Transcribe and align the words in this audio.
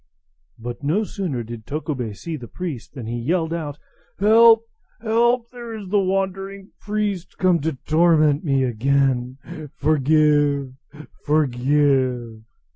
But 0.57 0.81
no 0.83 1.03
sooner 1.03 1.43
did 1.43 1.67
Tokubei 1.67 2.13
see 2.13 2.35
the 2.35 2.47
priest 2.47 2.95
than 2.95 3.05
he 3.05 3.19
yelled 3.19 3.53
out, 3.53 3.77
"Help! 4.17 4.65
help! 4.99 5.49
Here 5.51 5.75
is 5.75 5.89
the 5.89 5.99
wandering 5.99 6.71
priest 6.79 7.37
come 7.37 7.59
to 7.59 7.73
torment 7.85 8.43
me 8.43 8.63
again. 8.63 9.37
Forgive! 9.75 10.73
forgive!" 11.23 12.41